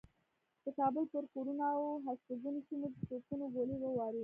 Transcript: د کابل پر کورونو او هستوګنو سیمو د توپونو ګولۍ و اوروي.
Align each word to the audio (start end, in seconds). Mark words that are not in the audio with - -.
د 0.63 0.65
کابل 0.79 1.05
پر 1.13 1.23
کورونو 1.33 1.63
او 1.73 1.81
هستوګنو 2.05 2.59
سیمو 2.67 2.87
د 2.93 2.97
توپونو 3.09 3.45
ګولۍ 3.53 3.77
و 3.79 3.85
اوروي. 3.93 4.19